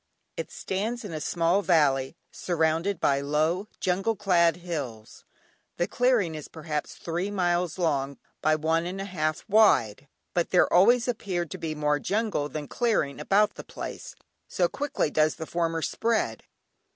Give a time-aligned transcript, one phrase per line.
[0.35, 5.25] It stands in a small valley, surrounded by low jungle clad hills.
[5.77, 10.73] The clearing is perhaps three miles long by one and a half wide, but there
[10.73, 14.15] always appeared to be more jungle than clearing about the place,
[14.47, 16.45] so quickly does the former spread.